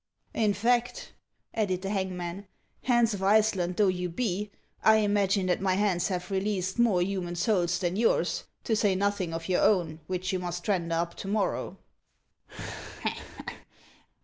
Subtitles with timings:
[0.45, 1.13] "In fact,"
[1.53, 2.47] added the hangman,"
[2.85, 4.49] Hans of Iceland though you be,
[4.83, 9.31] I imagine that my hands have released more human souls than yours, to say nothing
[9.31, 11.77] of your own, which you must render up to morrow."